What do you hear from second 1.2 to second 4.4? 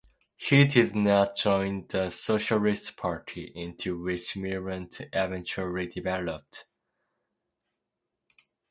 join the Socialist Party, into which